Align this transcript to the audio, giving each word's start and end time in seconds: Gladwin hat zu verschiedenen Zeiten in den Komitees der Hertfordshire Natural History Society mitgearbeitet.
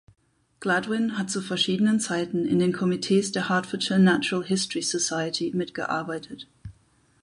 Gladwin 0.61 1.19
hat 1.19 1.29
zu 1.29 1.41
verschiedenen 1.43 1.99
Zeiten 1.99 2.47
in 2.47 2.57
den 2.57 2.73
Komitees 2.73 3.33
der 3.33 3.49
Hertfordshire 3.49 3.99
Natural 3.99 4.43
History 4.43 4.81
Society 4.81 5.51
mitgearbeitet. 5.53 6.47